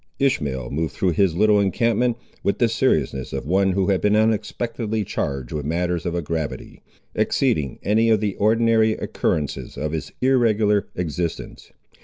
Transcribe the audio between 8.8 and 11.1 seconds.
occurrences of his irregular